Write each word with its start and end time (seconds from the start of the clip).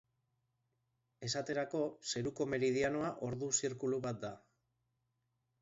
Esaterako, 1.27 1.83
zeruko 2.13 2.49
meridianoa 2.55 3.13
ordu-zirkulu 3.29 4.01
bat 4.07 4.25
da. 4.29 4.37